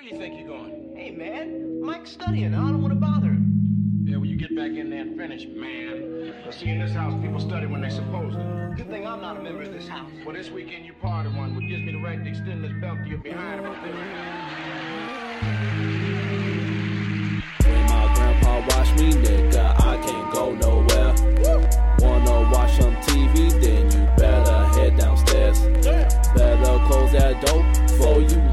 Where 0.00 0.08
you 0.08 0.16
think 0.16 0.40
you're 0.40 0.48
going? 0.48 0.96
Hey, 0.96 1.10
man, 1.10 1.82
Mike's 1.82 2.12
studying. 2.12 2.54
I 2.54 2.56
don't 2.56 2.80
want 2.80 2.94
to 2.94 2.98
bother 2.98 3.26
him. 3.26 4.02
Yeah, 4.06 4.16
well, 4.16 4.24
you 4.24 4.38
get 4.38 4.56
back 4.56 4.70
in 4.70 4.88
there 4.88 5.02
and 5.02 5.14
finish, 5.14 5.44
man. 5.44 6.32
I 6.46 6.50
see 6.52 6.70
in 6.70 6.78
this 6.78 6.92
house, 6.92 7.12
people 7.20 7.38
study 7.38 7.66
when 7.66 7.82
they're 7.82 7.90
supposed 7.90 8.38
to. 8.38 8.72
Good 8.78 8.88
thing 8.88 9.06
I'm 9.06 9.20
not 9.20 9.36
a 9.36 9.42
member 9.42 9.60
of 9.60 9.72
this 9.72 9.86
house. 9.86 10.10
Well, 10.24 10.34
this 10.34 10.50
weekend 10.50 10.86
you're 10.86 10.94
part 10.94 11.26
of 11.26 11.34
one, 11.34 11.54
which 11.54 11.68
gives 11.68 11.82
me 11.82 11.92
the 11.92 11.98
right 11.98 12.16
to 12.24 12.30
extend 12.30 12.64
this 12.64 12.72
belt 12.80 12.96
to 13.02 13.10
your 13.10 13.18
behind 13.18 13.60
if 13.60 13.66
I 13.66 13.72
When 17.68 17.84
my 17.84 18.14
grandpa 18.14 18.60
watch 18.74 18.98
me, 18.98 19.12
nigga, 19.12 19.84
I 19.84 19.98
can't 19.98 20.32
go 20.32 20.54
nowhere. 20.54 21.14
Wanna 21.98 22.50
watch 22.50 22.80
some 22.80 22.96
TV, 23.02 23.50
then 23.60 23.90
you 23.92 24.08
better 24.16 24.64
head 24.80 24.96
downstairs. 24.96 25.60
Better 25.60 26.78
close 26.86 27.12
that 27.12 27.44
door 27.44 27.62
before 27.86 28.22
you 28.22 28.49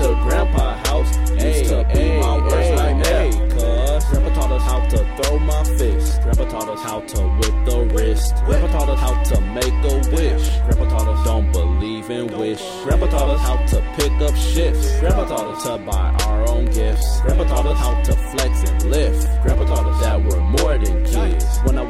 to 0.00 0.14
grandpa 0.22 0.76
house 0.86 1.14
used 1.44 1.68
to 1.68 1.84
be 1.92 2.18
my 2.18 2.38
worst 2.38 2.72
nightmare. 2.74 3.30
Cause 3.50 4.04
grandpa 4.08 4.34
taught 4.34 4.52
us 4.52 4.62
how 4.62 4.80
to 4.88 4.98
throw 5.16 5.38
my 5.38 5.64
fist. 5.64 6.22
Grandpa 6.22 6.44
taught 6.48 6.68
us 6.70 6.82
how 6.82 7.00
to 7.00 7.20
whip 7.38 7.56
the 7.66 7.78
wrist. 7.94 8.34
Grandpa 8.46 8.68
taught 8.78 8.88
us 8.88 9.00
how 9.00 9.22
to 9.22 9.40
make 9.52 9.76
a 9.92 9.94
wish. 10.16 10.46
Grandpa 10.64 10.88
taught 10.88 11.08
us 11.08 11.24
don't 11.24 11.52
believe 11.52 12.08
in 12.10 12.26
wish. 12.38 12.62
Grandpa 12.84 13.06
taught 13.08 13.30
us 13.30 13.40
how 13.40 13.56
to 13.56 13.76
pick 13.96 14.12
up 14.22 14.34
shifts. 14.36 14.98
Grandpa 15.00 15.24
taught 15.26 15.48
us 15.54 15.62
to 15.64 15.78
buy 15.78 16.16
our 16.26 16.48
own 16.48 16.64
gifts. 16.66 17.20
Grandpa 17.20 17.44
taught 17.44 17.66
us 17.66 17.78
how 17.78 17.94
to 18.02 18.12
flex 18.30 18.69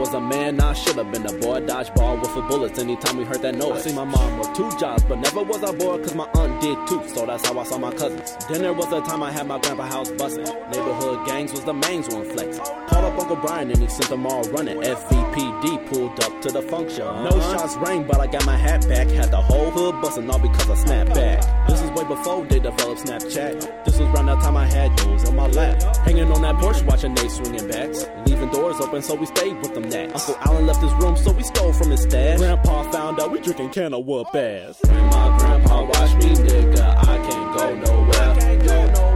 was 0.00 0.14
a 0.14 0.20
man, 0.20 0.59
I 0.60 0.72
should 0.72 0.96
have 0.96 1.12
been 1.12 1.27
a 1.27 1.32
boy. 1.34 1.60
Dodgeball 1.60 2.22
with 2.22 2.34
the 2.34 2.40
bullets 2.42 2.78
anytime 2.78 3.18
we 3.18 3.24
heard 3.24 3.42
that 3.42 3.54
noise. 3.54 3.86
I 3.86 3.90
see 3.90 3.95
my 3.95 4.04
mom 4.04 4.38
work 4.38 4.54
two 4.56 4.70
jobs, 4.78 5.04
but 5.04 5.18
never 5.18 5.42
was 5.42 5.62
I 5.62 5.73
bored 5.73 6.02
cause 6.02 6.14
my 6.14 6.26
aunt 6.34 6.60
did 6.62 6.78
too. 6.88 7.06
So 7.09 7.26
that's 7.26 7.46
how 7.46 7.59
I 7.59 7.64
saw 7.64 7.76
my 7.76 7.92
cousins. 7.92 8.34
Then 8.48 8.62
there 8.62 8.73
was 8.73 8.88
the 8.88 9.02
time 9.02 9.23
I 9.23 9.30
had 9.30 9.46
my 9.46 9.59
grandpa 9.59 9.86
house 9.86 10.10
busting. 10.12 10.45
Neighborhood 10.45 11.26
gangs 11.26 11.52
was 11.52 11.65
the 11.65 11.74
main 11.74 12.02
one 12.04 12.24
flexing. 12.24 12.65
Called 12.65 13.04
up 13.04 13.18
Uncle 13.18 13.37
Brian 13.37 13.71
and 13.71 13.78
he 13.78 13.88
sent 13.88 14.09
them 14.09 14.26
all 14.26 14.43
running. 14.45 14.78
FVPD 14.80 15.87
pulled 15.88 16.18
up 16.24 16.40
to 16.43 16.51
the 16.51 16.62
function. 16.62 17.02
Uh-huh. 17.02 17.28
No 17.28 17.40
shots 17.52 17.76
rang, 17.76 18.04
but 18.04 18.21
I 18.21 18.26
got 18.26 18.46
my 18.46 18.56
hat 18.56 18.88
back. 18.88 19.09
Had 19.09 19.30
the 19.30 19.43
whole 19.43 19.71
hood 19.71 20.01
busting 20.01 20.30
all 20.30 20.38
because 20.38 20.71
I 20.71 20.76
snapped 20.76 21.15
back. 21.15 21.68
This 21.68 21.82
is 21.82 21.90
way 21.90 22.04
before 22.04 22.46
they 22.46 22.59
developed 22.59 23.02
Snapchat. 23.02 23.84
This 23.84 23.98
was 23.98 24.09
around 24.09 24.26
that 24.26 24.40
time 24.40 24.56
I 24.56 24.66
had 24.66 24.96
those 24.98 25.28
on 25.28 25.37
my 25.37 25.46
lap. 25.48 25.82
Hanging 25.98 26.20
that 26.52 26.60
porch 26.60 26.82
watching 26.82 27.15
they 27.15 27.29
swinging 27.29 27.68
bats. 27.68 28.06
Leaving 28.26 28.51
doors 28.51 28.80
open 28.80 29.02
so 29.02 29.15
we 29.15 29.26
stayed 29.26 29.56
with 29.62 29.74
them 29.74 29.88
nats. 29.88 30.29
Uncle 30.29 30.37
Allen 30.46 30.66
left 30.66 30.82
his 30.82 30.93
room 30.95 31.16
so 31.16 31.32
we 31.32 31.43
stole 31.43 31.73
from 31.73 31.90
his 31.90 32.02
stash. 32.02 32.38
Grandpa 32.38 32.90
found 32.90 33.20
out 33.20 33.30
we 33.30 33.40
drinking 33.40 33.70
can 33.70 33.95
of 33.95 34.04
whoop 34.04 34.34
ass. 34.34 34.78
When 34.82 35.06
my 35.06 35.38
grandpa 35.38 35.84
watch 35.84 36.15
me, 36.16 36.34
nigga, 36.34 36.96
I 36.98 37.28
can't 37.28 37.56
go 37.56 37.74
nowhere. 37.74 38.10
Wanna 38.21 39.09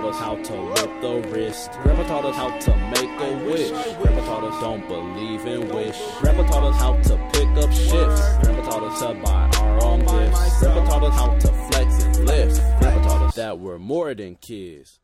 taught 0.00 0.14
us 0.14 0.18
how 0.18 0.34
to 0.36 0.52
whip 0.52 1.00
the 1.02 1.20
wrist. 1.30 1.72
Grandpa 1.82 2.02
taught 2.04 2.24
us 2.24 2.36
how 2.36 2.58
to 2.58 2.74
make 2.76 3.20
a 3.20 3.44
wish. 3.44 3.68
Grandpa 3.70 4.24
taught 4.24 4.44
us 4.44 4.60
don't 4.60 4.86
believe 4.88 5.44
in 5.46 5.68
wish. 5.68 5.98
Grandpa 6.20 6.46
taught 6.46 6.64
us 6.72 6.80
how 6.80 6.96
to 6.96 7.16
pick 7.32 7.48
up 7.62 7.70
shifts. 7.72 8.38
Grandpa 8.42 8.70
taught 8.70 8.82
us 8.84 8.98
to 9.00 9.14
buy 9.22 9.50
our 9.58 9.84
own 9.84 10.00
gifts. 10.00 10.60
Grandpa 10.60 10.84
taught 10.86 11.02
us 11.02 11.14
how 11.14 11.34
to 11.34 11.48
flex 11.70 12.04
and 12.04 12.26
lift. 12.26 12.56
Grandpa 12.80 13.08
taught 13.08 13.22
us 13.28 13.34
that 13.34 13.58
we're 13.58 13.78
more 13.78 14.14
than 14.14 14.36
kids. 14.36 15.00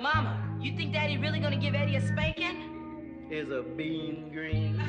Mama, 0.00 0.58
you 0.60 0.76
think 0.76 0.92
Daddy 0.92 1.18
really 1.18 1.38
gonna 1.38 1.56
give 1.56 1.74
Eddie 1.74 1.96
a 1.96 2.00
spanking? 2.00 3.28
Is 3.30 3.50
a 3.50 3.62
bean 3.62 4.30
green? 4.32 4.82